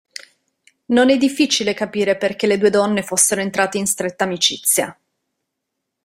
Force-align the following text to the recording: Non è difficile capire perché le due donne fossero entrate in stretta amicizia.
Non 0.85 1.11
è 1.11 1.17
difficile 1.17 1.75
capire 1.75 2.17
perché 2.17 2.47
le 2.47 2.57
due 2.57 2.71
donne 2.71 3.03
fossero 3.03 3.41
entrate 3.41 3.77
in 3.77 3.85
stretta 3.85 4.23
amicizia. 4.23 4.99